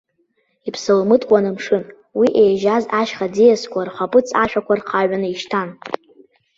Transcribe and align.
Иԥсылмыткуан 0.67 1.45
амшын, 1.49 1.83
уи 2.17 2.27
еижьаз 2.43 2.83
ашьха 2.99 3.27
ӡиасқәа 3.33 3.81
рхаԥыц 3.87 4.27
ашәақәа 4.43 4.73
рхаҩаны 4.79 5.27
ишьҭан. 5.29 5.69